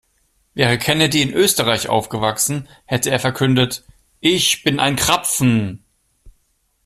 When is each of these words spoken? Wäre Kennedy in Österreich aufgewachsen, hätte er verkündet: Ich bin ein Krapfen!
Wäre 0.55 0.79
Kennedy 0.79 1.21
in 1.21 1.31
Österreich 1.31 1.87
aufgewachsen, 1.87 2.67
hätte 2.85 3.11
er 3.11 3.19
verkündet: 3.19 3.85
Ich 4.19 4.63
bin 4.63 4.79
ein 4.79 4.95
Krapfen! 4.95 5.83